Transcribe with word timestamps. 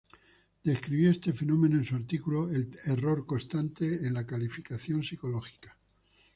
Describió 0.63 1.11
este 1.11 1.31
fenómeno 1.31 1.77
en 1.77 1.85
su 1.85 1.95
artículo 1.95 2.49
"El 2.49 2.75
error 2.87 3.23
constante 3.27 3.85
en 4.07 4.15
la 4.15 4.25
calificación 4.25 5.03
psicológica". 5.03 5.77